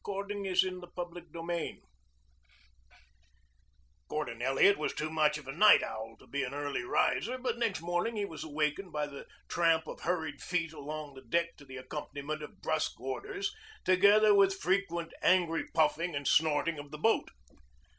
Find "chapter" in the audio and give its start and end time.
0.03-0.33